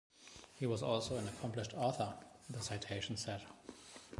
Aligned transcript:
He 0.55 0.65
was 0.65 0.81
also 0.81 1.17
an 1.17 1.27
accomplished 1.27 1.75
author, 1.75 2.15
the 2.49 2.59
citation 2.59 3.17
said. 3.17 3.43